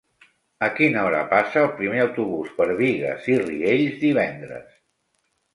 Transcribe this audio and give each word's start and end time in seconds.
A 0.67 0.69
quina 0.77 1.03
hora 1.09 1.19
passa 1.33 1.59
el 1.65 1.69
primer 1.81 2.01
autobús 2.05 2.49
per 2.57 2.69
Bigues 2.81 3.29
i 3.35 3.39
Riells 3.45 4.03
divendres? 4.09 4.77